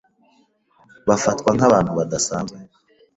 [1.07, 2.57] bafatwa nk’abantu badasanzwe